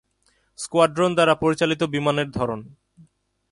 squadron 0.59 1.11
দ্বারা 1.13 1.33
পরিচালিত 1.35 1.81
বিমানের 1.93 2.29
ধরন 2.31 2.59